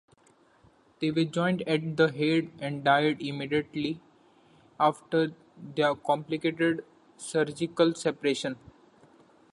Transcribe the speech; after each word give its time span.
They 0.99 1.11
were 1.11 1.25
joined 1.25 1.61
at 1.67 1.95
the 1.95 2.11
head 2.11 2.49
and 2.57 2.83
died 2.83 3.21
immediately 3.21 3.99
after 4.79 5.33
their 5.75 5.93
complicated 5.93 6.83
surgical 7.17 7.93
separation. 7.93 8.57